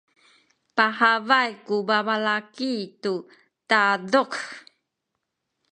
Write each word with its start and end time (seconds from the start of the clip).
pahabay 0.75 1.49
ku 1.65 1.75
babalaki 1.87 2.73
tu 3.03 3.13
taduk. 3.69 4.31